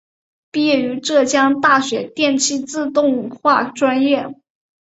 [0.49, 4.33] 毕业于浙江大学电气自动化专业。